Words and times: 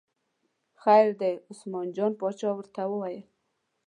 خیر 0.81 1.07
دی، 1.19 1.33
عثمان 1.51 1.87
جان 1.95 2.11
باچا 2.19 2.49
ورته 2.55 2.81
وویل. 2.87 3.23